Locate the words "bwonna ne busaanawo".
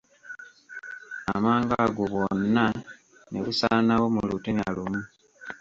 2.11-4.05